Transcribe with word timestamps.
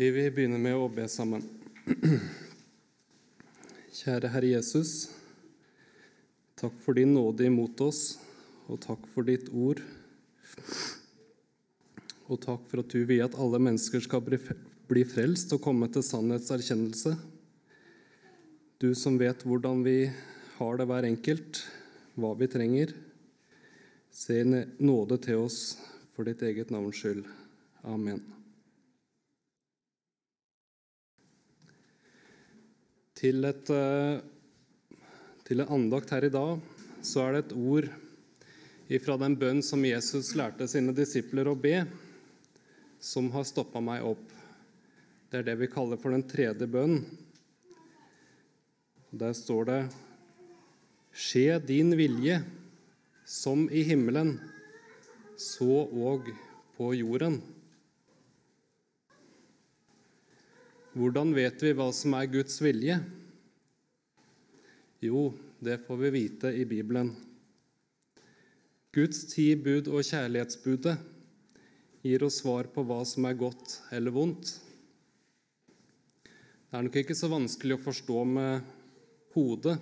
Vi 0.00 0.06
vil 0.08 0.30
begynne 0.32 0.56
med 0.56 0.78
å 0.80 0.86
be 0.88 1.04
sammen. 1.12 1.42
Kjære 3.98 4.30
Herre 4.32 4.52
Jesus. 4.54 5.10
Takk 6.56 6.78
for 6.80 6.96
din 6.96 7.12
nåde 7.12 7.44
imot 7.44 7.82
oss, 7.84 8.14
og 8.64 8.80
takk 8.80 9.04
for 9.12 9.28
ditt 9.28 9.50
ord. 9.52 9.82
Og 12.32 12.40
takk 12.40 12.64
for 12.72 12.80
at 12.80 12.96
du 12.96 13.04
vil 13.04 13.20
at 13.26 13.36
alle 13.36 13.60
mennesker 13.60 14.00
skal 14.06 14.24
bli 14.24 15.04
frelst 15.04 15.52
og 15.52 15.60
komme 15.68 15.90
til 15.92 16.06
sannhetserkjennelse. 16.08 17.12
Du 18.80 18.94
som 18.96 19.20
vet 19.20 19.44
hvordan 19.44 19.84
vi 19.84 19.98
har 20.56 20.80
det 20.80 20.88
hver 20.88 21.12
enkelt, 21.12 21.60
hva 22.16 22.32
vi 22.40 22.48
trenger. 22.48 22.96
Se 24.08 24.40
nåde 24.48 25.20
til 25.28 25.44
oss 25.44 25.74
for 26.16 26.24
ditt 26.24 26.40
eget 26.40 26.72
navns 26.72 27.04
skyld. 27.04 27.26
Amen. 27.84 28.39
Til, 33.20 33.44
et, 33.44 33.68
eh, 33.68 34.20
til 35.44 35.60
en 35.60 35.72
andakt 35.74 36.08
her 36.14 36.24
i 36.24 36.32
dag 36.32 36.60
så 37.04 37.26
er 37.26 37.34
det 37.34 37.40
et 37.42 37.52
ord 37.52 37.88
ifra 38.88 39.18
den 39.20 39.34
bønn 39.36 39.60
som 39.64 39.84
Jesus 39.84 40.30
lærte 40.40 40.64
sine 40.70 40.94
disipler 40.96 41.50
å 41.50 41.58
be, 41.58 41.82
som 42.96 43.28
har 43.34 43.44
stoppa 43.44 43.82
meg 43.84 44.06
opp. 44.08 44.24
Det 45.28 45.42
er 45.42 45.46
det 45.50 45.58
vi 45.60 45.68
kaller 45.68 46.00
for 46.00 46.16
den 46.16 46.24
tredje 46.32 46.64
bønn. 46.64 47.02
Der 49.12 49.36
står 49.36 49.68
det 49.68 49.80
Skje 51.12 51.60
din 51.60 51.92
vilje, 51.98 52.40
som 53.28 53.66
i 53.68 53.84
himmelen, 53.84 54.38
så 55.36 55.84
òg 55.92 56.32
på 56.78 56.94
jorden. 56.96 57.42
Hvordan 60.90 61.30
vet 61.36 61.60
vi 61.62 61.70
hva 61.78 61.84
som 61.94 62.16
er 62.18 62.26
Guds 62.26 62.56
vilje? 62.58 62.96
Jo, 64.98 65.28
det 65.62 65.76
får 65.86 66.00
vi 66.00 66.08
vite 66.10 66.50
i 66.50 66.64
Bibelen. 66.66 67.12
Guds 68.90 69.20
ti 69.30 69.52
bud 69.54 69.86
og 69.86 70.02
kjærlighetsbudet 70.02 70.96
gir 72.02 72.24
oss 72.26 72.40
svar 72.42 72.66
på 72.74 72.82
hva 72.88 73.04
som 73.06 73.28
er 73.30 73.38
godt 73.38 73.76
eller 73.94 74.16
vondt. 74.16 74.50
Det 76.26 76.74
er 76.74 76.88
nok 76.88 76.98
ikke 77.04 77.18
så 77.20 77.30
vanskelig 77.30 77.78
å 77.78 77.84
forstå 77.86 78.18
med 78.32 78.74
hodet, 79.36 79.78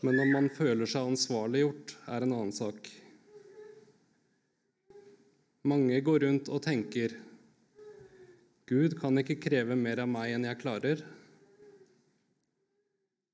men 0.00 0.24
om 0.24 0.32
man 0.32 0.48
føler 0.56 0.88
seg 0.88 1.12
ansvarliggjort, 1.12 1.92
er 2.08 2.24
en 2.24 2.32
annen 2.38 2.56
sak. 2.56 2.88
Mange 5.68 6.00
går 6.00 6.24
rundt 6.24 6.48
og 6.48 6.64
tenker 6.64 7.25
Gud 8.66 8.96
kan 8.98 9.14
ikke 9.20 9.38
kreve 9.38 9.76
mer 9.78 10.00
av 10.02 10.08
meg 10.10 10.32
enn 10.34 10.44
jeg 10.48 10.58
klarer. 10.58 11.02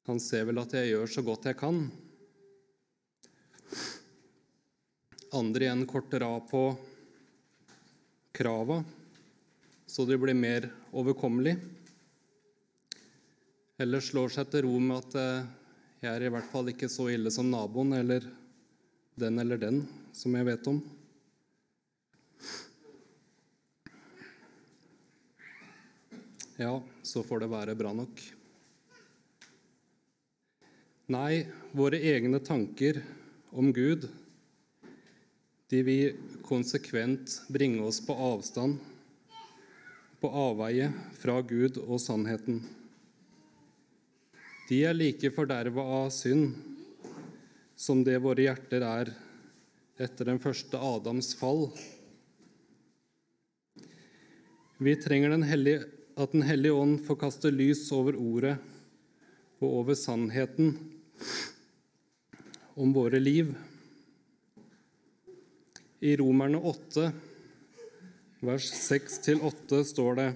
Han 0.04 0.18
ser 0.20 0.44
vel 0.50 0.60
at 0.60 0.74
jeg 0.76 0.90
gjør 0.90 1.08
så 1.08 1.22
godt 1.24 1.46
jeg 1.48 1.56
kan. 1.56 1.78
Andre 5.32 5.64
igjen 5.64 5.86
korter 5.88 6.26
av 6.26 6.42
på 6.50 6.62
krava, 8.36 8.82
så 9.88 10.04
de 10.04 10.20
blir 10.20 10.36
mer 10.36 10.68
overkommelige. 10.92 11.56
Eller 13.80 14.04
slår 14.04 14.36
seg 14.36 14.52
til 14.52 14.66
ro 14.66 14.76
med 14.84 14.98
at 15.00 15.16
eh, 15.16 15.50
jeg 16.04 16.12
er 16.12 16.26
i 16.28 16.34
hvert 16.36 16.52
fall 16.52 16.68
ikke 16.74 16.92
så 16.92 17.08
ille 17.08 17.32
som 17.32 17.48
naboen 17.48 17.96
eller 17.96 18.28
den 19.16 19.40
eller 19.40 19.64
den 19.64 19.86
som 20.12 20.36
jeg 20.36 20.52
vet 20.52 20.68
om. 20.68 20.84
Ja, 26.60 26.82
så 27.02 27.22
får 27.24 27.44
det 27.44 27.50
være 27.52 27.76
bra 27.78 27.92
nok. 27.96 28.22
Nei, 31.12 31.44
våre 31.76 31.98
egne 31.98 32.40
tanker 32.44 33.00
om 33.50 33.72
Gud, 33.74 34.06
de 35.72 35.80
vil 35.84 36.18
konsekvent 36.44 37.38
bringe 37.52 37.82
oss 37.84 37.98
på 38.04 38.16
avstand, 38.16 38.78
på 40.20 40.30
avveie 40.30 40.90
fra 41.18 41.40
Gud 41.42 41.80
og 41.82 41.98
sannheten. 42.00 42.60
De 44.68 44.78
er 44.86 44.94
like 44.96 45.32
forderva 45.34 45.82
av 45.98 46.12
synd 46.14 46.52
som 47.76 48.04
det 48.06 48.20
våre 48.22 48.46
hjerter 48.46 48.84
er 48.86 49.10
etter 50.00 50.28
den 50.28 50.38
første 50.40 50.78
Adams 50.78 51.32
fall. 51.36 51.66
Vi 54.82 54.94
trenger 54.98 55.30
Den 55.34 55.44
hellige 55.46 55.84
at 56.16 56.32
Den 56.32 56.44
hellige 56.44 56.76
ånd 56.76 57.00
får 57.06 57.20
kaste 57.24 57.50
lys 57.52 57.86
over 57.94 58.16
ordet 58.20 58.56
og 59.62 59.68
over 59.80 59.96
sannheten 59.96 60.74
om 62.76 62.92
våre 62.92 63.20
liv. 63.20 63.52
I 66.02 66.16
Romerne 66.18 66.58
8, 66.58 67.10
vers 68.42 68.70
6-8 68.74 69.82
står 69.92 70.18
det 70.18 70.30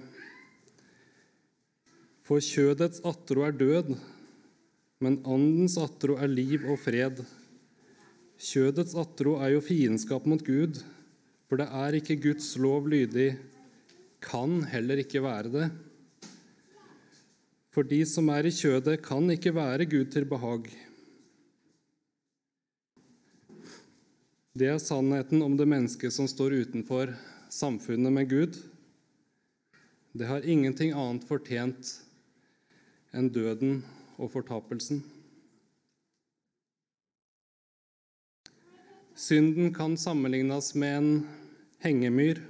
For 2.27 2.43
kjødets 2.43 3.03
atro 3.05 3.43
er 3.45 3.57
død, 3.57 3.91
men 5.03 5.19
andens 5.27 5.75
atro 5.81 6.15
er 6.17 6.31
liv 6.31 6.65
og 6.71 6.79
fred. 6.81 7.21
Kjødets 8.37 8.95
atro 8.97 9.35
er 9.43 9.57
jo 9.57 9.65
fiendskap 9.65 10.25
mot 10.29 10.41
Gud, 10.45 10.79
for 11.49 11.59
det 11.59 11.67
er 11.69 11.99
ikke 11.99 12.19
Guds 12.29 12.49
lov 12.61 12.87
lydig 12.89 13.35
kan 14.27 14.61
heller 14.67 14.99
ikke 15.01 15.23
være 15.23 15.51
det. 15.53 15.67
For 17.71 17.87
de 17.87 18.01
som 18.09 18.29
er 18.33 18.47
i 18.49 18.51
kjødet, 18.51 18.99
kan 19.05 19.29
ikke 19.31 19.53
være 19.55 19.85
Gud 19.89 20.11
til 20.11 20.25
behag. 20.27 20.67
Det 24.57 24.71
er 24.71 24.79
sannheten 24.81 25.43
om 25.45 25.53
det 25.59 25.67
mennesket 25.69 26.15
som 26.15 26.25
står 26.27 26.55
utenfor 26.63 27.11
samfunnet 27.53 28.13
med 28.13 28.29
Gud. 28.31 28.57
Det 30.17 30.25
har 30.25 30.47
ingenting 30.49 30.95
annet 30.97 31.27
fortjent 31.29 31.91
enn 33.13 33.29
døden 33.29 33.83
og 34.17 34.31
fortapelsen. 34.33 35.03
Synden 39.17 39.69
kan 39.73 39.93
sammenlignes 39.97 40.73
med 40.73 40.97
en 40.97 41.11
hengemyr. 41.85 42.41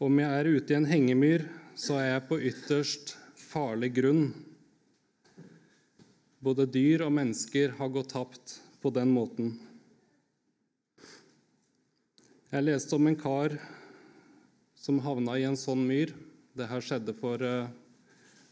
Om 0.00 0.16
jeg 0.16 0.32
er 0.32 0.46
ute 0.48 0.72
i 0.72 0.76
en 0.78 0.86
hengemyr, 0.88 1.42
så 1.76 1.98
er 2.00 2.06
jeg 2.06 2.22
på 2.30 2.36
ytterst 2.48 3.10
farlig 3.36 3.90
grunn. 3.98 4.30
Både 6.40 6.64
dyr 6.64 7.04
og 7.04 7.12
mennesker 7.12 7.74
har 7.76 7.90
gått 7.92 8.14
tapt 8.14 8.54
på 8.80 8.88
den 8.96 9.12
måten. 9.12 9.50
Jeg 12.48 12.64
leste 12.64 12.96
om 12.96 13.10
en 13.10 13.18
kar 13.20 13.58
som 14.72 15.02
havna 15.04 15.36
i 15.36 15.44
en 15.44 15.60
sånn 15.60 15.84
myr. 15.84 16.14
Dette 16.56 16.80
skjedde 16.80 17.12
for 17.20 17.44
eh, 17.44 17.68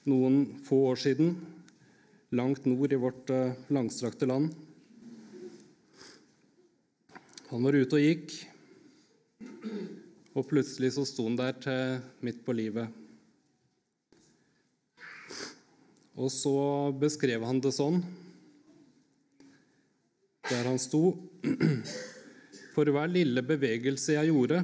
noen 0.05 0.43
få 0.69 0.83
år 0.91 1.01
siden, 1.01 1.33
langt 2.29 2.69
nord 2.69 2.93
i 2.93 3.01
vårt 3.01 3.33
eh, 3.33 3.57
langstrakte 3.73 4.29
land. 4.29 4.53
Han 7.49 7.65
var 7.65 7.81
ute 7.81 7.97
og 7.97 8.05
gikk. 8.05 8.37
Og 10.38 10.47
plutselig 10.47 10.93
så 10.94 11.03
sto 11.09 11.25
han 11.26 11.38
der 11.38 11.56
til 11.59 11.99
midt 12.22 12.44
på 12.47 12.54
livet. 12.54 12.87
Og 16.19 16.31
så 16.31 16.58
beskrev 16.99 17.43
han 17.46 17.58
det 17.62 17.73
sånn, 17.75 17.99
der 20.49 20.67
han 20.67 20.79
sto 20.81 21.02
For 22.75 22.87
hver 22.94 23.11
lille 23.11 23.43
bevegelse 23.43 24.14
jeg 24.14 24.31
gjorde, 24.31 24.61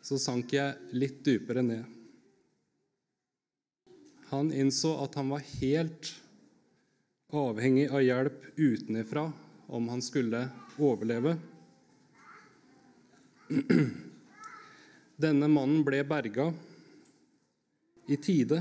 så 0.00 0.16
sank 0.16 0.54
jeg 0.56 0.96
litt 0.96 1.20
dypere 1.26 1.60
ned. 1.60 1.84
Han 4.30 4.48
innså 4.56 4.94
at 5.04 5.18
han 5.20 5.28
var 5.34 5.44
helt 5.60 6.14
avhengig 7.28 7.90
av 7.92 8.00
hjelp 8.06 8.48
utenfra 8.56 9.26
om 9.68 9.92
han 9.92 10.00
skulle 10.04 10.46
overleve. 10.80 11.36
Denne 15.18 15.48
mannen 15.50 15.80
ble 15.82 15.98
berga 16.06 16.44
i 18.06 18.16
tide 18.22 18.60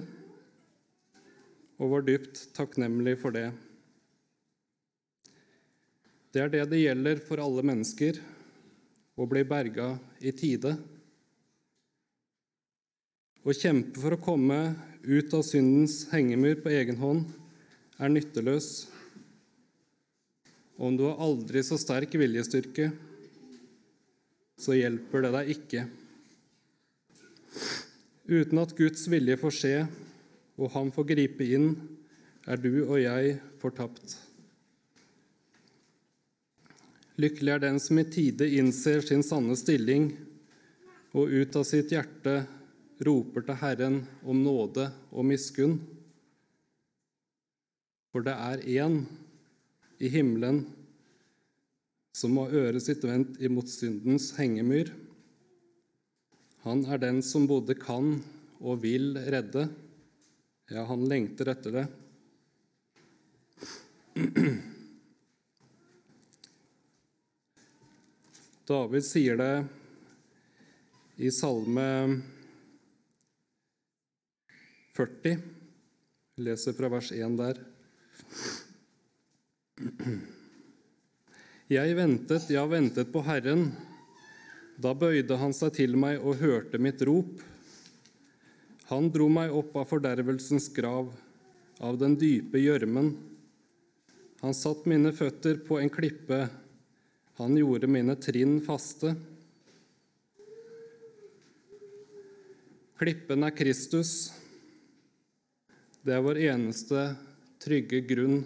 og 1.78 1.92
var 1.92 2.06
dypt 2.08 2.48
takknemlig 2.58 3.14
for 3.22 3.36
det. 3.36 3.52
Det 6.34 6.42
er 6.42 6.50
det 6.56 6.64
det 6.72 6.80
gjelder 6.82 7.22
for 7.28 7.44
alle 7.44 7.62
mennesker 7.62 8.18
å 9.18 9.28
bli 9.30 9.44
berga 9.46 9.92
i 10.18 10.34
tide. 10.34 10.72
Å 13.46 13.54
kjempe 13.54 14.02
for 14.02 14.18
å 14.18 14.22
komme 14.26 14.58
ut 15.06 15.38
av 15.38 15.46
syndens 15.46 16.08
hengemur 16.10 16.58
på 16.66 16.74
egen 16.74 16.98
hånd 16.98 17.30
er 18.02 18.16
nytteløs. 18.16 18.88
Om 20.82 20.98
du 20.98 21.06
har 21.06 21.22
aldri 21.22 21.62
så 21.66 21.78
sterk 21.78 22.18
viljestyrke, 22.18 22.90
så 24.58 24.74
hjelper 24.74 25.26
det 25.26 25.34
deg 25.38 25.54
ikke. 25.54 25.88
Uten 28.28 28.60
at 28.60 28.76
Guds 28.78 29.08
vilje 29.08 29.38
får 29.40 29.56
skje 29.56 29.76
og 30.58 30.72
Han 30.74 30.90
får 30.92 31.06
gripe 31.12 31.46
inn, 31.46 31.76
er 32.48 32.58
du 32.58 32.72
og 32.88 32.98
jeg 33.00 33.38
fortapt. 33.62 34.16
Lykkelig 37.18 37.54
er 37.54 37.62
den 37.64 37.80
som 37.82 37.98
i 37.98 38.06
tide 38.10 38.48
innser 38.60 39.02
sin 39.06 39.24
sanne 39.26 39.58
stilling 39.58 40.12
og 41.18 41.34
ut 41.34 41.56
av 41.58 41.66
sitt 41.66 41.94
hjerte 41.94 42.40
roper 43.06 43.46
til 43.46 43.58
Herren 43.62 44.02
om 44.26 44.42
nåde 44.46 44.90
og 45.12 45.26
miskunn. 45.26 45.80
For 48.14 48.26
det 48.26 48.34
er 48.34 48.66
én 48.82 49.02
i 50.02 50.10
himmelen 50.14 50.64
som 52.18 52.38
har 52.42 52.54
øret 52.54 52.86
sitt 52.86 53.04
vendt 53.06 53.38
imot 53.42 53.70
syndens 53.70 54.32
hengemyr. 54.38 54.90
Han 56.68 56.82
er 56.84 57.00
den 57.00 57.22
som 57.24 57.46
både 57.48 57.78
kan 57.80 58.18
og 58.60 58.82
vil 58.84 59.14
redde. 59.16 59.70
Ja, 60.68 60.82
han 60.90 61.06
lengter 61.08 61.48
etter 61.48 61.72
det. 61.72 61.88
David 68.68 69.06
sier 69.08 69.40
det 69.40 69.54
i 71.24 71.32
Salme 71.32 71.88
40. 74.98 75.40
Jeg 76.36 76.50
leser 76.50 76.76
fra 76.76 76.92
vers 76.92 77.16
1 77.16 77.40
der. 77.40 77.64
Jeg 81.72 81.96
ventet, 81.96 82.52
ja, 82.52 82.68
ventet 82.68 83.08
på 83.16 83.24
Herren. 83.24 83.70
Da 84.78 84.94
bøyde 84.94 85.38
han 85.42 85.56
seg 85.58 85.74
til 85.80 85.96
meg 85.98 86.22
og 86.22 86.38
hørte 86.38 86.78
mitt 86.78 87.02
rop. 87.08 87.40
Han 88.92 89.10
dro 89.12 89.26
meg 89.32 89.52
opp 89.52 89.74
av 89.76 89.88
fordervelsens 89.90 90.70
grav, 90.76 91.10
av 91.82 91.98
den 91.98 92.14
dype 92.20 92.62
gjørmen. 92.62 93.10
Han 94.44 94.54
satt 94.54 94.86
mine 94.86 95.10
føtter 95.18 95.58
på 95.66 95.80
en 95.82 95.90
klippe, 95.90 96.46
han 97.42 97.58
gjorde 97.58 97.90
mine 97.90 98.14
trinn 98.22 98.60
faste. 98.66 99.16
Klippen 102.98 103.46
er 103.46 103.54
Kristus. 103.54 104.14
Det 106.02 106.16
er 106.16 106.24
vår 106.26 106.40
eneste 106.48 107.10
trygge 107.62 108.00
grunn 108.10 108.40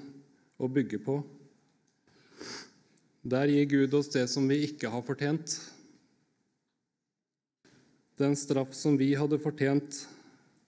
å 0.60 0.68
bygge 0.72 1.00
på. 1.04 1.20
Der 3.22 3.52
gir 3.52 3.70
Gud 3.76 4.00
oss 4.00 4.12
det 4.16 4.26
som 4.32 4.48
vi 4.50 4.64
ikke 4.66 4.92
har 4.92 5.06
fortjent. 5.08 5.60
Den 8.22 8.36
straff 8.36 8.74
som 8.74 8.98
vi 8.98 9.16
hadde 9.18 9.40
fortjent, 9.42 9.96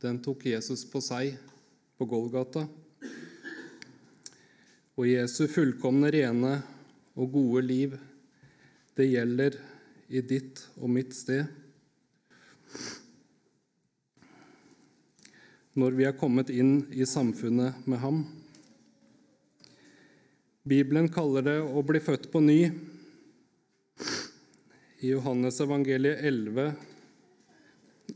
den 0.01 0.15
tok 0.25 0.47
Jesus 0.49 0.81
på 0.89 0.97
seg 1.05 1.35
på 2.01 2.05
Golgata. 2.09 2.63
Og 4.97 5.05
Jesu 5.05 5.43
fullkomne, 5.51 6.09
rene 6.09 6.53
og 7.13 7.35
gode 7.35 7.61
liv, 7.67 7.93
det 8.97 9.05
gjelder 9.05 9.57
i 10.09 10.23
ditt 10.25 10.63
og 10.79 10.89
mitt 10.95 11.13
sted. 11.13 11.45
Når 15.77 15.99
vi 15.99 16.07
er 16.09 16.17
kommet 16.17 16.49
inn 16.49 16.87
i 16.89 17.05
samfunnet 17.05 17.85
med 17.85 18.01
ham. 18.01 18.23
Bibelen 20.65 21.11
kaller 21.13 21.45
det 21.45 21.59
å 21.61 21.85
bli 21.85 22.01
født 22.01 22.31
på 22.33 22.41
ny. 22.41 22.57
I 25.05 25.13
Johannes 25.13 25.61
evangeliet 25.61 26.25
11, 26.25 26.89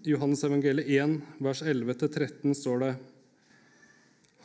Johannes 0.07 0.43
evangeliet 0.43 0.87
1, 0.87 1.21
vers 1.43 1.61
11-13 1.61 2.53
står 2.53 2.79
det 2.79 2.91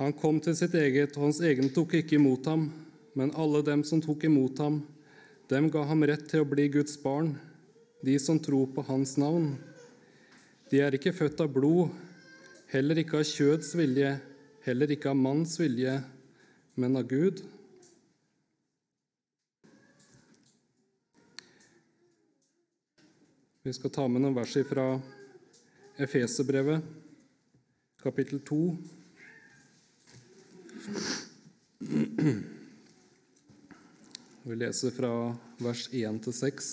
Han 0.00 0.12
kom 0.12 0.40
til 0.42 0.56
sitt 0.58 0.74
eget, 0.74 1.14
og 1.14 1.28
hans 1.28 1.38
egne 1.38 1.68
tok 1.70 1.94
ikke 2.00 2.16
imot 2.16 2.48
ham. 2.50 2.64
Men 3.14 3.30
alle 3.38 3.60
dem 3.62 3.84
som 3.86 4.00
tok 4.02 4.24
imot 4.26 4.58
ham, 4.58 4.80
dem 5.52 5.68
ga 5.70 5.84
ham 5.86 6.02
rett 6.08 6.24
til 6.26 6.42
å 6.42 6.48
bli 6.48 6.64
Guds 6.72 6.96
barn, 6.98 7.36
de 8.02 8.16
som 8.18 8.40
tror 8.42 8.72
på 8.74 8.82
hans 8.88 9.14
navn. 9.22 9.52
De 10.72 10.82
er 10.82 10.98
ikke 10.98 11.14
født 11.14 11.44
av 11.44 11.54
blod, 11.54 11.94
heller 12.74 12.98
ikke 12.98 13.20
av 13.22 13.30
kjøds 13.30 13.76
vilje, 13.78 14.16
heller 14.66 14.96
ikke 14.96 15.14
av 15.14 15.22
manns 15.22 15.54
vilje, 15.62 15.94
men 16.74 16.98
av 16.98 17.06
Gud. 17.06 17.46
Vi 23.62 23.78
skal 23.78 23.94
ta 23.94 24.10
med 24.10 24.24
noen 24.24 24.40
vers 24.42 24.58
fra 24.66 24.90
Efeserbrevet, 26.02 26.82
kapittel 28.02 28.40
2. 28.40 28.76
Vi 34.42 34.56
leser 34.56 34.90
fra 34.96 35.12
vers 35.62 35.84
1 35.92 36.18
til 36.24 36.34
6. 36.34 36.72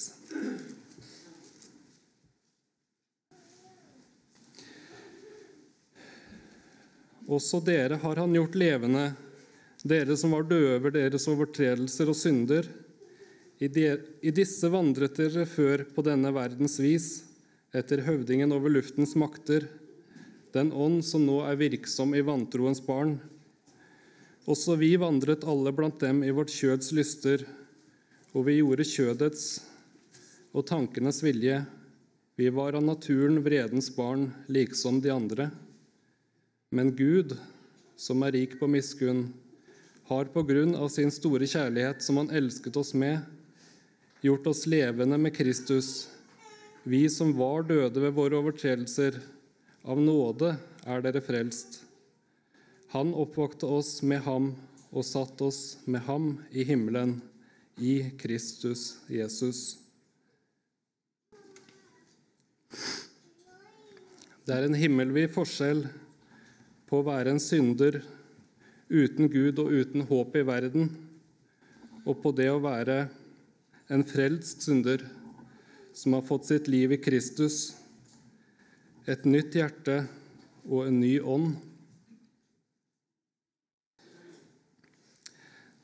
Også 7.29 7.61
dere 7.61 8.01
har 8.01 8.23
han 8.23 8.33
gjort 8.33 8.57
levende, 8.57 9.11
dere 9.85 10.17
som 10.17 10.33
var 10.33 10.49
døde 10.49 10.81
over 10.81 10.97
deres 10.97 11.29
overtredelser 11.29 12.09
og 12.09 12.17
synder. 12.17 12.65
I, 13.61 13.69
disse 14.33 14.73
vandret 14.73 15.21
dere 15.21 15.45
før 15.45 15.85
på 15.93 16.09
denne 16.09 16.33
verdens 16.33 16.81
vis, 16.81 17.28
etter 17.75 18.01
høvdingen 18.01 18.51
over 18.55 18.71
luftens 18.73 19.13
makter, 19.19 19.67
den 20.53 20.71
ånd 20.73 21.03
som 21.05 21.25
nå 21.27 21.43
er 21.45 21.59
virksom 21.59 22.15
i 22.17 22.23
vantroens 22.25 22.81
barn. 22.81 23.19
Også 24.49 24.73
vi 24.79 24.95
vandret 24.97 25.45
alle 25.45 25.73
blant 25.75 25.99
dem 26.01 26.23
i 26.25 26.33
vårt 26.33 26.49
kjøds 26.49 26.89
lyster, 26.97 27.43
og 28.33 28.47
vi 28.47 28.57
gjorde 28.57 28.87
kjødets 28.87 29.43
og 30.53 30.65
tankenes 30.69 31.21
vilje. 31.21 31.61
Vi 32.39 32.49
var 32.55 32.77
av 32.77 32.85
naturen 32.85 33.41
vredens 33.45 33.91
barn, 33.93 34.31
liksom 34.49 35.01
de 35.05 35.13
andre. 35.13 35.49
Men 36.73 36.93
Gud, 36.97 37.35
som 37.97 38.23
er 38.25 38.33
rik 38.33 38.57
på 38.59 38.69
miskunn, 38.69 39.27
har 40.09 40.29
på 40.33 40.41
grunn 40.47 40.73
av 40.73 40.89
sin 40.89 41.11
store 41.13 41.45
kjærlighet, 41.45 42.01
som 42.01 42.17
Han 42.17 42.31
elsket 42.33 42.77
oss 42.77 42.95
med, 42.97 43.19
gjort 44.25 44.47
oss 44.49 44.65
levende 44.65 45.17
med 45.21 45.35
Kristus, 45.35 46.09
vi 46.89 47.09
som 47.09 47.35
var 47.37 47.67
døde 47.69 48.01
ved 48.01 48.15
våre 48.17 48.39
overtredelser. 48.39 49.19
Av 49.85 49.99
nåde 50.01 50.55
er 50.89 51.03
dere 51.05 51.21
frelst. 51.21 51.83
Han 52.95 53.11
oppvakte 53.13 53.69
oss 53.69 53.99
med 54.01 54.23
ham 54.25 54.47
og 54.89 55.05
satt 55.05 55.41
oss 55.45 55.77
med 55.85 56.01
ham 56.07 56.31
i 56.49 56.65
himmelen, 56.65 57.19
i 57.77 58.09
Kristus 58.19 58.97
Jesus. 59.07 59.77
Det 64.43 64.57
er 64.57 64.65
en 64.65 64.75
himmelvid 64.75 65.29
forskjell 65.35 65.85
på 66.89 66.99
å 66.99 67.05
være 67.05 67.35
en 67.35 67.43
synder 67.43 68.01
uten 68.89 69.29
Gud 69.29 69.61
og 69.61 69.69
uten 69.69 70.09
håp 70.09 70.35
i 70.41 70.43
verden, 70.49 70.89
og 72.01 72.17
på 72.25 72.33
det 72.33 72.49
å 72.49 72.59
være 72.65 73.03
en 73.93 74.03
frelst 74.09 74.65
synder 74.65 75.05
som 75.93 76.13
har 76.13 76.25
fått 76.25 76.45
sitt 76.49 76.67
liv 76.67 76.93
i 76.93 77.01
Kristus, 77.01 77.75
et 79.05 79.25
nytt 79.25 79.55
hjerte 79.57 80.03
og 80.67 80.87
en 80.87 80.99
ny 81.01 81.15
ånd. 81.19 81.55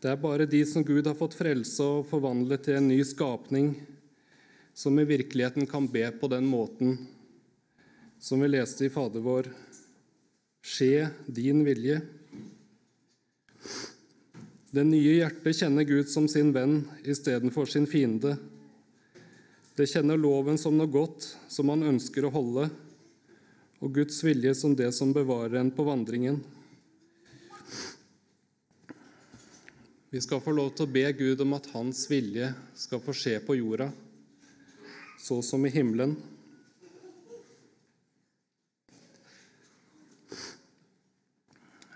Det 0.01 0.11
er 0.11 0.21
bare 0.21 0.45
de 0.45 0.61
som 0.69 0.85
Gud 0.85 1.07
har 1.07 1.17
fått 1.17 1.37
frelse 1.37 1.81
og 1.81 2.05
forvandlet 2.11 2.67
til 2.67 2.77
en 2.77 2.89
ny 2.91 2.99
skapning, 3.07 3.73
som 4.75 4.99
i 4.99 5.07
virkeligheten 5.07 5.65
kan 5.65 5.87
be 5.89 6.09
på 6.19 6.29
den 6.29 6.45
måten 6.45 6.97
som 8.19 8.41
vi 8.41 8.47
leste 8.49 8.87
i 8.87 8.89
Fader 8.89 9.21
vår, 9.21 9.49
skje 10.65 11.09
din 11.29 11.59
vilje. 11.65 11.99
Det 14.73 14.83
nye 14.87 15.19
hjertet 15.19 15.59
kjenner 15.59 15.85
Gud 15.85 16.09
som 16.09 16.25
sin 16.31 16.49
venn 16.55 16.79
istedenfor 17.05 17.69
sin 17.69 17.85
fiende. 17.85 18.33
Det 19.75 19.89
kjenner 19.91 20.15
loven 20.15 20.55
som 20.55 20.77
noe 20.79 20.87
godt 20.87 21.25
som 21.51 21.67
man 21.67 21.81
ønsker 21.83 22.23
å 22.23 22.31
holde, 22.31 22.69
og 23.83 23.97
Guds 23.97 24.21
vilje 24.23 24.53
som 24.55 24.71
det 24.71 24.87
som 24.95 25.11
bevarer 25.11 25.57
en 25.59 25.71
på 25.75 25.83
vandringen. 25.83 26.37
Vi 30.15 30.21
skal 30.23 30.39
få 30.39 30.53
lov 30.55 30.71
til 30.77 30.87
å 30.87 30.93
be 30.95 31.03
Gud 31.19 31.43
om 31.43 31.57
at 31.57 31.67
Hans 31.73 32.05
vilje 32.07 32.53
skal 32.79 33.03
få 33.03 33.11
skje 33.19 33.35
på 33.43 33.57
jorda, 33.59 33.89
så 35.19 35.41
som 35.43 35.67
i 35.67 35.73
himmelen. 35.75 36.15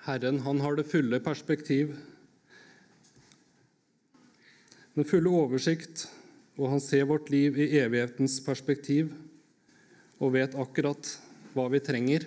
Herren, 0.04 0.44
han 0.44 0.60
har 0.60 0.76
det 0.76 0.90
fulle 0.90 1.24
perspektiv 1.24 1.96
den 5.00 5.08
fulle 5.08 5.32
oversikt, 5.32 6.10
og 6.60 6.74
han 6.74 6.82
ser 6.84 7.08
vårt 7.08 7.30
liv 7.32 7.56
i 7.56 7.72
evighetens 7.80 8.36
perspektiv 8.44 9.14
og 10.20 10.34
vet 10.36 10.58
akkurat 10.60 11.14
hva 11.54 11.70
vi 11.72 11.80
trenger. 11.80 12.26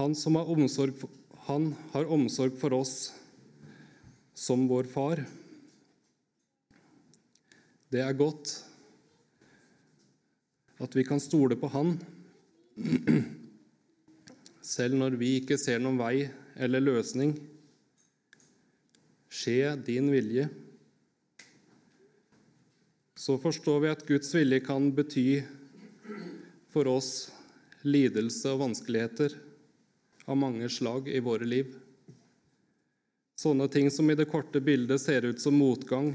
Han 0.00 0.16
som 0.18 0.34
har 0.40 0.50
omsorg 0.50 1.06
han 1.46 1.72
har 1.90 2.10
omsorg 2.10 2.54
for 2.58 2.74
oss 2.74 3.12
som 4.34 4.68
vår 4.70 4.86
far. 4.90 5.24
Det 7.90 8.02
er 8.02 8.14
godt 8.14 8.54
at 10.82 10.94
vi 10.96 11.04
kan 11.06 11.20
stole 11.22 11.58
på 11.58 11.68
Han, 11.70 11.92
selv 14.62 14.98
når 14.98 15.18
vi 15.18 15.34
ikke 15.40 15.58
ser 15.60 15.82
noen 15.82 15.98
vei 16.00 16.28
eller 16.56 16.82
løsning. 16.82 17.36
Skje 19.32 19.74
din 19.86 20.10
vilje. 20.14 20.48
Så 23.22 23.38
forstår 23.38 23.80
vi 23.80 23.88
at 23.88 24.06
Guds 24.06 24.34
vilje 24.34 24.58
kan 24.60 24.88
bety 24.94 25.44
for 26.74 26.88
oss 26.90 27.30
lidelse 27.86 28.50
og 28.50 28.64
vanskeligheter 28.64 29.36
av 30.26 30.40
mange 30.42 30.66
slag 30.66 31.06
i 31.06 31.20
våre 31.22 31.46
liv. 31.46 31.68
Sånne 33.38 33.68
ting 33.70 33.92
som 33.94 34.10
i 34.10 34.16
det 34.18 34.26
korte 34.32 34.58
bildet 34.58 35.04
ser 35.04 35.22
ut 35.22 35.38
som 35.38 35.54
motgang, 35.54 36.10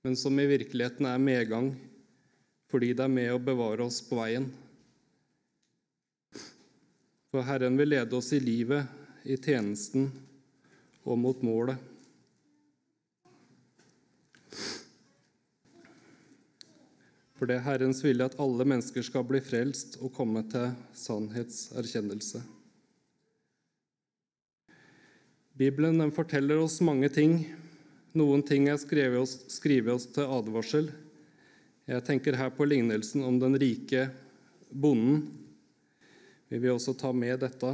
men 0.00 0.16
som 0.16 0.40
i 0.40 0.48
virkeligheten 0.48 1.04
er 1.04 1.20
medgang 1.20 1.68
fordi 2.72 2.94
det 2.96 3.04
er 3.04 3.12
med 3.18 3.34
å 3.34 3.44
bevare 3.52 3.84
oss 3.84 4.00
på 4.00 4.22
veien. 4.22 4.48
For 7.28 7.44
Herren 7.44 7.76
vil 7.76 7.92
lede 7.92 8.16
oss 8.16 8.32
i 8.32 8.40
livet, 8.40 8.88
i 9.28 9.36
tjenesten 9.36 10.08
og 11.04 11.20
mot 11.20 11.44
målet. 11.44 11.76
For 17.40 17.48
det 17.48 17.54
er 17.56 17.62
Herrens 17.64 18.02
vilje 18.04 18.26
at 18.28 18.34
alle 18.36 18.66
mennesker 18.68 19.00
skal 19.00 19.22
bli 19.24 19.38
frelst 19.40 19.94
og 20.04 20.10
komme 20.12 20.42
til 20.52 20.74
sannhetserkjennelse. 20.92 22.42
Bibelen 25.56 26.12
forteller 26.12 26.60
oss 26.60 26.82
mange 26.84 27.08
ting. 27.08 27.38
Noen 28.12 28.44
ting 28.44 28.66
er 28.68 28.76
skrevet 28.76 29.22
oss, 29.22 29.38
skrevet 29.56 29.88
oss 29.94 30.04
til 30.12 30.28
advarsel. 30.28 30.90
Jeg 31.88 32.04
tenker 32.04 32.36
her 32.36 32.52
på 32.52 32.66
lignelsen 32.68 33.24
om 33.24 33.38
den 33.40 33.56
rike 33.56 34.10
bonden. 34.68 35.22
Vi 36.52 36.60
vil 36.60 36.74
også 36.74 36.92
ta 36.92 37.08
med 37.16 37.40
dette. 37.40 37.70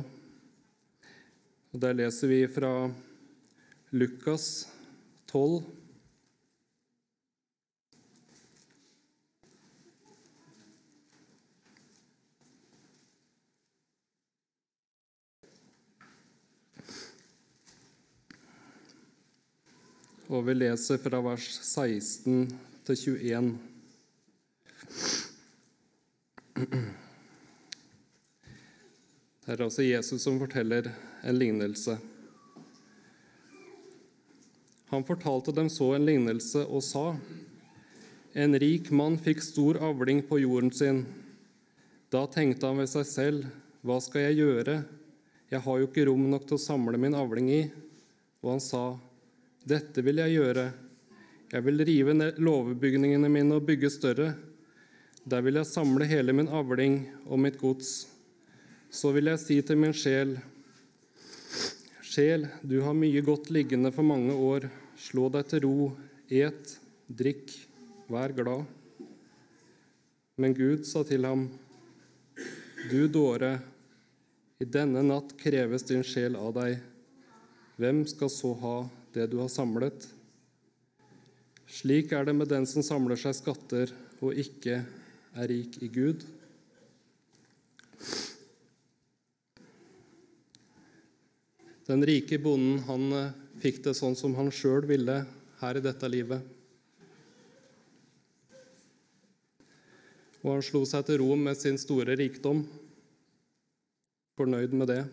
Og 1.74 1.82
Der 1.82 1.98
leser 2.04 2.30
vi 2.30 2.44
fra 2.46 2.70
Lukas 3.90 4.68
12. 5.26 5.66
Og 20.26 20.42
vi 20.42 20.56
leser 20.56 20.98
fra 20.98 21.20
vers 21.22 21.44
16 21.62 22.48
til 22.88 22.96
21. 23.30 23.50
Det 29.46 29.54
er 29.54 29.62
altså 29.62 29.86
Jesus 29.86 30.24
som 30.26 30.40
forteller 30.42 30.90
en 31.22 31.38
lignelse. 31.38 31.94
Han 34.90 35.06
fortalte 35.06 35.54
dem 35.54 35.70
så 35.70 35.92
en 35.94 36.06
lignelse 36.10 36.66
og 36.66 36.82
sa:" 36.82 37.16
En 38.34 38.58
rik 38.58 38.90
mann 38.90 39.18
fikk 39.22 39.40
stor 39.40 39.78
avling 39.78 40.26
på 40.26 40.42
jorden 40.42 40.72
sin. 40.72 41.06
Da 42.10 42.26
tenkte 42.26 42.66
han 42.66 42.82
ved 42.82 42.90
seg 42.90 43.06
selv, 43.06 43.46
hva 43.80 44.00
skal 44.02 44.20
jeg 44.26 44.42
gjøre, 44.42 44.84
jeg 45.50 45.60
har 45.62 45.78
jo 45.78 45.86
ikke 45.86 46.04
rom 46.08 46.26
nok 46.30 46.46
til 46.46 46.58
å 46.58 46.66
samle 46.66 46.98
min 46.98 47.14
avling 47.14 47.48
i. 47.48 47.70
Og 48.42 48.50
han 48.50 48.60
sa, 48.60 48.98
dette 49.66 50.02
vil 50.06 50.20
jeg 50.22 50.36
gjøre. 50.36 50.66
Jeg 51.50 51.64
vil 51.66 51.82
rive 51.88 52.14
ned 52.14 52.38
låvebygningene 52.42 53.30
mine 53.30 53.56
og 53.58 53.64
bygge 53.66 53.90
større. 53.90 54.28
Der 55.26 55.42
vil 55.42 55.58
jeg 55.58 55.66
samle 55.66 56.06
hele 56.06 56.34
min 56.34 56.50
avling 56.54 57.00
og 57.26 57.40
mitt 57.42 57.58
gods. 57.58 58.06
Så 58.90 59.10
vil 59.14 59.26
jeg 59.32 59.42
si 59.42 59.56
til 59.66 59.80
min 59.82 59.94
sjel, 59.94 60.36
sjel, 62.06 62.46
du 62.62 62.78
har 62.84 62.94
mye 62.94 63.20
godt 63.26 63.50
liggende 63.50 63.90
for 63.94 64.06
mange 64.06 64.34
år. 64.34 64.68
Slå 64.96 65.26
deg 65.34 65.48
til 65.50 65.64
ro, 65.66 65.88
et, 66.30 66.76
drikk, 67.10 67.50
vær 68.06 68.34
glad. 68.36 68.62
Men 70.38 70.54
Gud 70.54 70.86
sa 70.86 71.02
til 71.08 71.26
ham, 71.26 71.48
du 72.86 73.08
dåre, 73.10 73.56
i 74.62 74.64
denne 74.64 75.02
natt 75.04 75.34
kreves 75.40 75.84
din 75.90 76.06
sjel 76.06 76.38
av 76.38 76.54
deg. 76.56 76.78
Hvem 77.76 78.06
skal 78.08 78.30
så 78.32 78.54
ha 78.62 78.76
det 79.16 79.30
du 79.32 79.38
har 79.40 79.50
samlet. 79.52 80.06
Slik 81.66 82.12
er 82.12 82.26
det 82.28 82.36
med 82.36 82.50
den 82.52 82.66
som 82.68 82.84
samler 82.84 83.18
seg 83.18 83.34
skatter 83.38 83.92
og 84.20 84.36
ikke 84.36 84.82
er 85.36 85.48
rik 85.50 85.80
i 85.84 85.88
Gud. 85.92 86.24
Den 91.86 92.02
rike 92.06 92.38
bonden 92.42 92.80
han 92.88 93.10
eh, 93.14 93.34
fikk 93.62 93.84
det 93.84 93.94
sånn 93.94 94.16
som 94.18 94.34
han 94.38 94.50
sjøl 94.50 94.88
ville 94.88 95.20
her 95.60 95.78
i 95.78 95.84
dette 95.84 96.08
livet. 96.10 96.42
Og 100.42 100.50
han 100.56 100.64
slo 100.66 100.82
seg 100.86 101.06
til 101.06 101.20
ro 101.22 101.36
med 101.38 101.58
sin 101.58 101.78
store 101.78 102.18
rikdom, 102.18 102.64
fornøyd 104.38 104.74
med 104.78 104.90
det. 104.92 105.04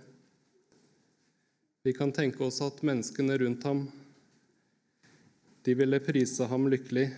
Vi 1.83 1.93
kan 1.93 2.11
tenke 2.11 2.43
oss 2.43 2.61
at 2.63 2.77
menneskene 2.81 3.35
rundt 3.37 3.63
ham 3.67 3.81
de 5.63 5.73
ville 5.75 5.97
prise 5.99 6.45
ham 6.47 6.69
lykkelig. 6.71 7.09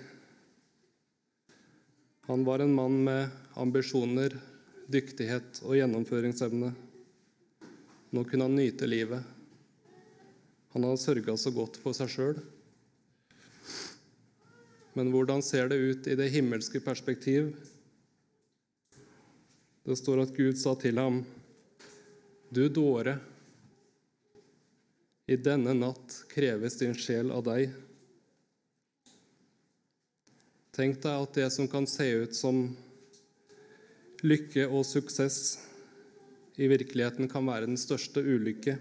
Han 2.25 2.45
var 2.45 2.59
en 2.59 2.73
mann 2.73 3.03
med 3.03 3.27
ambisjoner, 3.53 4.33
dyktighet 4.89 5.61
og 5.65 5.77
gjennomføringsevne. 5.77 6.71
Nå 8.09 8.23
kunne 8.25 8.47
han 8.47 8.57
nyte 8.57 8.89
livet. 8.89 9.21
Han 10.73 10.89
hadde 10.89 11.03
sørga 11.03 11.37
så 11.37 11.53
godt 11.53 11.77
for 11.81 11.93
seg 11.97 12.09
sjøl. 12.15 12.41
Men 14.97 15.13
hvordan 15.13 15.45
ser 15.45 15.69
det 15.69 15.77
ut 15.77 16.09
i 16.09 16.17
det 16.17 16.31
himmelske 16.33 16.81
perspektiv? 16.81 17.53
Det 19.85 20.01
står 20.01 20.25
at 20.25 20.33
Gud 20.33 20.57
sa 20.57 20.73
til 20.81 20.97
ham, 20.97 21.21
du 22.49 22.65
dåre. 22.65 23.19
I 25.25 25.35
denne 25.41 25.73
natt 25.73 26.25
kreves 26.29 26.77
din 26.77 26.93
sjel 26.93 27.31
av 27.33 27.45
deg. 27.47 27.71
Tenk 30.75 30.99
deg 31.01 31.23
at 31.23 31.37
det 31.39 31.47
som 31.55 31.69
kan 31.71 31.87
se 31.89 32.05
ut 32.13 32.35
som 32.37 32.67
lykke 34.21 34.67
og 34.67 34.83
suksess, 34.85 35.57
i 36.55 36.69
virkeligheten 36.71 37.27
kan 37.31 37.47
være 37.47 37.67
den 37.67 37.79
største 37.79 38.21
ulykke. 38.21 38.77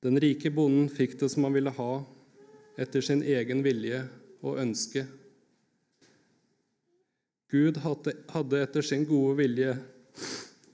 Den 0.00 0.16
rike 0.22 0.50
bonden 0.50 0.88
fikk 0.88 1.18
det 1.20 1.28
som 1.30 1.44
han 1.46 1.54
ville 1.54 1.72
ha, 1.76 1.90
etter 2.80 3.04
sin 3.04 3.20
egen 3.22 3.60
vilje 3.62 4.00
og 4.40 4.56
ønske. 4.62 5.04
Gud 7.52 7.82
hadde 7.84 8.62
etter 8.62 8.86
sin 8.86 9.04
gode 9.04 9.36
vilje 9.42 9.76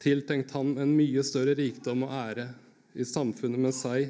tiltenkt 0.06 0.54
han 0.54 0.76
en 0.78 0.94
mye 0.94 1.24
større 1.26 1.56
rikdom 1.58 2.06
og 2.06 2.14
ære 2.14 2.46
i 2.96 3.04
samfunnet 3.04 3.60
med 3.60 3.74
seg, 3.76 4.08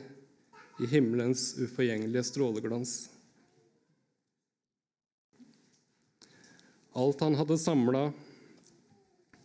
i 0.79 0.87
himmelens 0.87 1.57
uforgjengelige 1.59 2.23
stråleglans. 2.29 2.93
Alt 6.97 7.21
han 7.21 7.35
hadde 7.35 7.59
samla, 7.59 8.05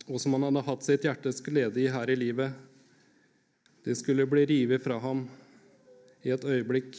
og 0.06 0.22
som 0.22 0.36
han 0.38 0.46
hadde 0.46 0.66
hatt 0.68 0.86
sitt 0.86 1.08
hjertes 1.08 1.42
glede 1.42 1.82
i 1.82 1.90
her 1.90 2.12
i 2.14 2.20
livet, 2.20 2.54
det 3.82 3.98
skulle 3.98 4.28
bli 4.30 4.46
revet 4.46 4.84
fra 4.84 5.00
ham 5.02 5.26
i 6.22 6.30
et 6.36 6.46
øyeblikk. 6.46 6.94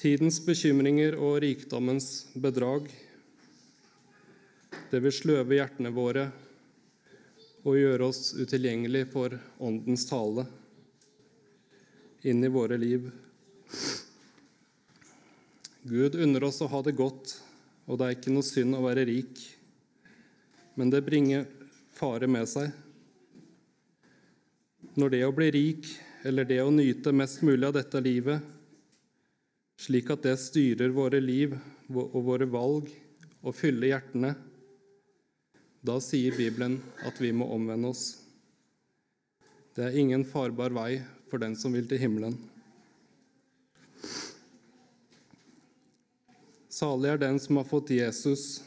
Tidens 0.00 0.40
bekymringer 0.42 1.14
og 1.16 1.38
rikdommens 1.44 2.26
bedrag, 2.34 2.90
det 4.90 5.00
vil 5.04 5.14
sløve 5.14 5.56
hjertene 5.56 5.94
våre 5.94 6.26
og 7.64 7.78
gjøre 7.80 8.10
oss 8.10 8.34
utilgjengelig 8.36 9.06
for 9.12 9.34
Åndens 9.64 10.04
tale 10.08 10.44
inn 12.24 12.44
i 12.44 12.52
våre 12.52 12.76
liv. 12.80 13.10
Gud 15.84 16.16
unner 16.16 16.44
oss 16.48 16.62
å 16.64 16.68
ha 16.72 16.80
det 16.84 16.94
godt, 16.96 17.34
og 17.84 18.00
det 18.00 18.06
er 18.06 18.16
ikke 18.16 18.32
noe 18.32 18.46
synd 18.46 18.76
å 18.76 18.84
være 18.84 19.04
rik, 19.08 19.40
men 20.76 20.92
det 20.92 21.04
bringer 21.04 21.44
fare 21.92 22.28
med 22.28 22.48
seg. 22.48 22.70
Når 24.96 25.12
det 25.12 25.22
å 25.26 25.34
bli 25.36 25.50
rik, 25.52 25.88
eller 26.24 26.48
det 26.48 26.62
å 26.64 26.72
nyte 26.72 27.12
mest 27.12 27.42
mulig 27.44 27.68
av 27.68 27.76
dette 27.76 28.00
livet, 28.00 28.40
slik 29.76 30.08
at 30.14 30.24
det 30.24 30.38
styrer 30.40 30.92
våre 30.94 31.20
liv 31.20 31.56
og 31.92 32.20
våre 32.24 32.48
valg 32.48 32.88
og 33.44 33.56
fylle 33.56 33.90
hjertene, 33.90 34.32
da 35.84 35.98
sier 36.00 36.32
Bibelen 36.32 36.78
at 37.04 37.20
vi 37.20 37.28
må 37.36 37.44
omvende 37.52 37.90
oss. 37.92 38.04
Det 39.76 39.84
er 39.84 39.98
ingen 40.00 40.24
farbar 40.24 40.72
vei 40.72 41.02
for 41.28 41.42
den 41.42 41.56
som 41.60 41.74
vil 41.76 41.84
til 41.90 42.00
himmelen. 42.00 42.38
Salig 46.72 47.12
er 47.12 47.20
den 47.20 47.36
som 47.38 47.60
har 47.60 47.68
fått 47.68 47.92
Jesus 47.94 48.62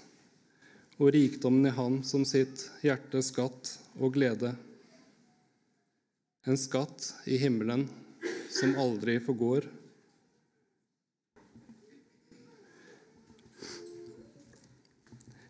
og 0.97 1.09
rikdommen 1.15 1.65
i 1.67 1.73
Han 1.73 1.99
som 2.05 2.21
sitt 2.25 2.67
hjertes 2.85 3.33
skatt 3.33 3.73
og 3.97 4.13
glede. 4.13 4.53
En 6.45 6.57
skatt 6.57 7.11
i 7.25 7.41
himmelen 7.41 7.87
som 8.53 8.77
aldri 8.79 9.17
forgår. 9.25 9.65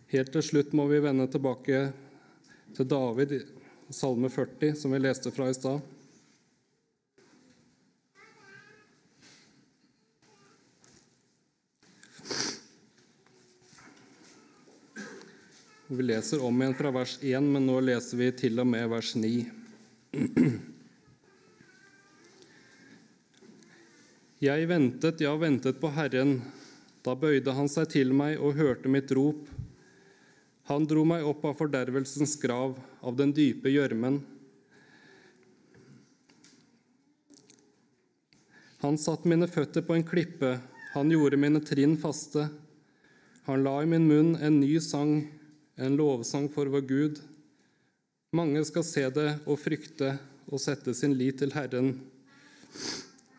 Helt 0.08 0.30
til 0.32 0.44
slutt 0.46 0.70
må 0.72 0.86
vi 0.88 1.02
vende 1.04 1.26
tilbake 1.28 1.80
til 2.78 2.88
David, 2.88 3.34
salme 3.92 4.30
40, 4.32 4.70
som 4.80 4.94
vi 4.96 5.02
leste 5.04 5.34
fra 5.36 5.50
i 5.52 5.56
stad. 5.58 5.82
Vi 15.92 16.08
leser 16.08 16.40
om 16.44 16.64
igjen 16.64 16.78
fra 16.80 16.96
vers 16.96 17.18
1, 17.20 17.44
men 17.44 17.68
nå 17.68 17.76
leser 17.84 18.24
vi 18.24 18.32
til 18.46 18.64
og 18.64 18.68
med 18.72 18.88
vers 18.92 19.12
9. 19.20 19.34
Jeg 24.48 24.72
ventet, 24.72 25.20
ja, 25.28 25.36
ventet 25.36 25.84
på 25.84 25.92
Herren. 26.00 26.38
Da 27.04 27.16
bøyde 27.20 27.60
han 27.60 27.68
seg 27.72 27.92
til 27.92 28.16
meg 28.16 28.40
og 28.40 28.56
hørte 28.56 28.88
mitt 28.92 29.12
rop. 29.12 29.57
Han 30.68 30.84
dro 30.84 31.06
meg 31.08 31.24
opp 31.24 31.46
av 31.48 31.56
fordervelsens 31.62 32.36
grav, 32.42 32.76
av 33.00 33.16
den 33.16 33.32
dype 33.32 33.72
gjørmen. 33.72 34.20
Han 38.84 38.98
satte 39.00 39.30
mine 39.32 39.48
føtter 39.48 39.86
på 39.88 39.96
en 39.96 40.04
klippe, 40.06 40.58
han 40.94 41.12
gjorde 41.12 41.40
mine 41.40 41.62
trinn 41.64 41.96
faste. 42.00 42.50
Han 43.48 43.64
la 43.64 43.80
i 43.84 43.88
min 43.88 44.06
munn 44.10 44.36
en 44.44 44.60
ny 44.60 44.76
sang, 44.84 45.22
en 45.80 45.96
lovsang 45.96 46.50
for 46.52 46.68
vår 46.74 46.84
Gud. 46.90 47.22
Mange 48.36 48.64
skal 48.68 48.84
se 48.84 49.06
det 49.16 49.30
og 49.48 49.62
frykte 49.62 50.18
og 50.52 50.60
sette 50.60 50.92
sin 50.98 51.16
lit 51.16 51.40
til 51.40 51.56
Herren. 51.56 51.94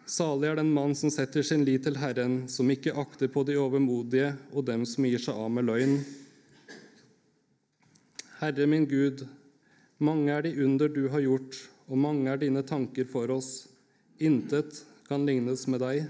Salig 0.08 0.48
er 0.48 0.56
den 0.56 0.72
mann 0.72 0.94
som 0.96 1.12
setter 1.12 1.44
sin 1.44 1.66
lit 1.68 1.84
til 1.84 2.00
Herren, 2.00 2.46
som 2.48 2.70
ikke 2.72 2.96
akter 2.96 3.28
på 3.28 3.44
de 3.44 3.58
overmodige 3.60 4.32
og 4.54 4.64
dem 4.70 4.88
som 4.88 5.04
gir 5.04 5.20
seg 5.20 5.36
av 5.36 5.52
med 5.52 5.68
løgn. 5.68 5.98
Herre 8.38 8.68
min 8.70 8.84
Gud, 8.86 9.24
mange 9.98 10.30
er 10.30 10.44
de 10.46 10.52
under 10.62 10.86
du 10.94 11.08
har 11.10 11.24
gjort, 11.24 11.56
og 11.90 11.98
mange 11.98 12.30
er 12.30 12.38
dine 12.38 12.60
tanker 12.62 13.08
for 13.10 13.32
oss. 13.34 13.66
Intet 14.22 14.84
kan 15.08 15.24
lignes 15.26 15.64
med 15.66 15.82
deg. 15.82 16.04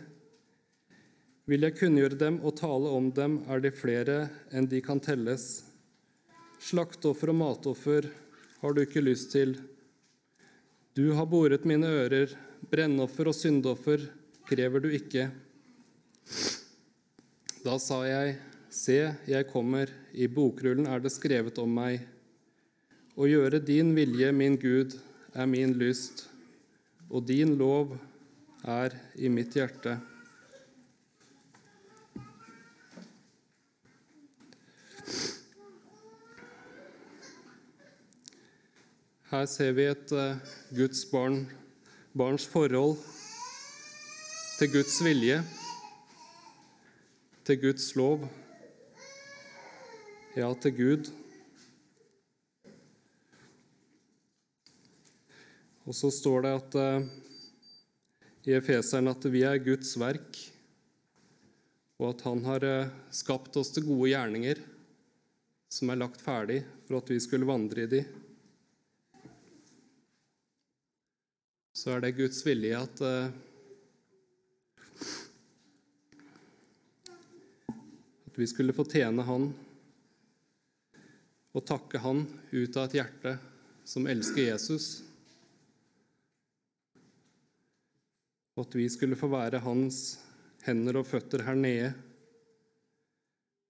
Vil 1.49 1.64
jeg 1.64 1.78
kunngjøre 1.78 2.18
dem 2.20 2.37
og 2.44 2.58
tale 2.58 2.90
om 2.92 3.06
dem, 3.16 3.38
er 3.49 3.62
de 3.64 3.70
flere 3.73 4.16
enn 4.52 4.68
de 4.68 4.82
kan 4.85 5.00
telles. 5.00 5.47
Slaktoffer 6.61 7.32
og 7.32 7.38
matoffer 7.40 8.11
har 8.61 8.76
du 8.76 8.83
ikke 8.83 9.07
lyst 9.07 9.33
til. 9.33 9.57
Du 10.92 11.14
har 11.16 11.31
boret 11.33 11.64
mine 11.64 11.88
ører. 11.88 12.37
Brennoffer 12.68 13.31
og 13.31 13.38
syndoffer 13.38 14.05
krever 14.50 14.85
du 14.85 14.90
ikke. 14.92 15.31
Da 17.64 17.81
sa 17.81 18.02
jeg, 18.05 18.37
Se, 18.68 18.98
jeg 19.24 19.48
kommer, 19.48 19.88
i 20.12 20.26
bokrullen 20.29 20.85
er 20.92 21.00
det 21.00 21.14
skrevet 21.14 21.57
om 21.62 21.70
meg. 21.72 22.02
Å 23.18 23.26
gjøre 23.26 23.59
din 23.59 23.88
vilje, 23.96 24.28
min 24.31 24.54
Gud, 24.62 24.92
er 25.35 25.48
min 25.50 25.72
lyst, 25.74 26.28
og 27.11 27.24
din 27.26 27.57
lov 27.59 27.96
er 28.62 28.94
i 29.18 29.26
mitt 29.26 29.57
hjerte. 29.59 29.96
Her 39.35 39.50
ser 39.50 39.74
vi 39.74 39.90
et 39.90 40.14
uh, 40.14 40.38
Guds 40.78 41.02
barn, 41.11 41.42
barns 42.14 42.46
forhold 42.46 43.00
til 44.61 44.76
Guds 44.78 45.02
vilje, 45.02 45.42
til 47.50 47.64
Guds 47.66 47.96
lov, 47.98 48.31
ja, 50.38 50.54
til 50.62 50.78
Gud. 50.85 51.16
Og 55.88 55.96
så 55.96 56.11
står 56.12 56.44
det 56.44 56.53
at 56.53 56.77
uh, 56.77 57.09
i 58.44 58.55
Efeseren 58.59 59.09
at 59.09 59.24
vi 59.33 59.40
er 59.48 59.61
Guds 59.64 59.94
verk, 60.01 60.37
og 61.98 62.12
at 62.12 62.24
Han 62.29 62.44
har 62.44 62.68
uh, 62.68 62.94
skapt 63.11 63.57
oss 63.57 63.72
til 63.72 63.88
gode 63.88 64.12
gjerninger 64.12 64.61
som 65.72 65.90
er 65.90 66.01
lagt 66.01 66.20
ferdig 66.20 66.61
for 66.87 67.01
at 67.01 67.11
vi 67.12 67.20
skulle 67.24 67.48
vandre 67.48 67.88
i 67.88 67.92
de. 67.96 68.05
så 71.79 71.92
er 71.94 72.03
det 72.03 72.16
Guds 72.18 72.40
vilje 72.42 72.74
at 72.74 73.01
uh, 73.07 73.29
At 78.29 78.38
vi 78.38 78.46
skulle 78.51 78.74
få 78.74 78.85
tjene 78.90 79.22
Han 79.27 79.48
og 81.57 81.64
takke 81.66 82.01
Han 82.03 82.24
ut 82.53 82.77
av 82.77 82.88
et 82.88 82.98
hjerte 82.98 83.38
som 83.88 84.07
elsker 84.11 84.51
Jesus. 84.51 85.08
Og 88.59 88.64
at 88.66 88.75
vi 88.75 88.88
skulle 88.90 89.14
få 89.14 89.31
være 89.31 89.61
Hans 89.62 90.18
hender 90.66 90.99
og 90.99 91.07
føtter 91.07 91.44
her 91.47 91.55
nede. 91.55 91.92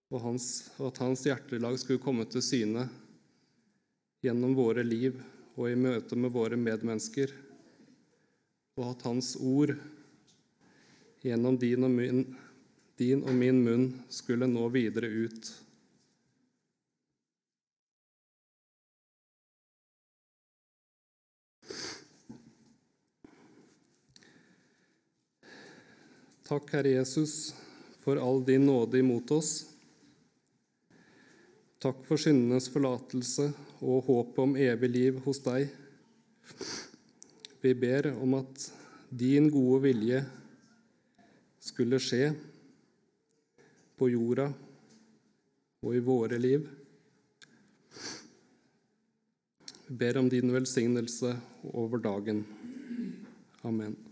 Og, 0.09 0.23
hans, 0.25 0.71
og 0.81 0.89
at 0.89 1.03
Hans 1.05 1.27
hjertelag 1.29 1.77
skulle 1.77 2.01
komme 2.01 2.25
til 2.33 2.41
syne 2.41 2.87
gjennom 4.25 4.57
våre 4.57 4.81
liv 4.81 5.19
og 5.59 5.69
i 5.69 5.77
møte 5.77 6.17
med 6.17 6.33
våre 6.33 6.57
medmennesker 6.57 7.35
og 8.79 8.93
at 8.95 9.05
Hans 9.11 9.35
ord 9.37 9.75
gjennom 11.21 11.59
din 11.61 11.85
og 11.85 11.93
min, 11.93 12.25
din 12.97 13.25
og 13.27 13.35
min 13.37 13.61
munn 13.65 13.89
skulle 14.09 14.49
nå 14.49 14.69
videre 14.73 15.11
ut. 15.11 15.51
Takk, 26.49 26.71
Herre 26.73 26.95
Jesus, 26.95 27.55
for 28.01 28.17
all 28.17 28.39
din 28.45 28.63
nåde 28.67 28.99
imot 28.99 29.31
oss. 29.37 29.67
Takk 31.77 32.01
for 32.09 32.17
syndenes 32.17 32.71
forlatelse 32.73 33.51
og 33.85 34.07
håpet 34.07 34.41
om 34.47 34.55
evig 34.57 34.89
liv 34.95 35.19
hos 35.27 35.43
deg. 35.45 35.69
Vi 37.61 37.75
ber 37.77 38.09
om 38.15 38.39
at 38.41 38.65
din 39.13 39.51
gode 39.53 39.83
vilje 39.91 40.23
skulle 41.69 42.01
skje 42.01 42.33
på 44.01 44.09
jorda 44.09 44.49
og 45.85 45.95
i 46.01 46.05
våre 46.09 46.41
liv. 46.41 46.65
Vi 49.85 50.01
ber 50.01 50.25
om 50.25 50.33
din 50.33 50.57
velsignelse 50.57 51.37
over 51.77 52.01
dagen. 52.09 52.47
Amen. 53.61 54.08